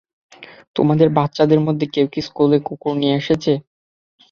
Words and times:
তোমাদের 0.75 1.07
বাচ্চাদের 1.17 1.59
মধ্যে 1.59 1.85
কেউ 1.93 2.07
কি 2.13 2.21
স্কুলে 2.27 2.57
কুকুর 2.67 2.93
নিয়ে 2.97 3.17
এসেছে? 3.21 3.53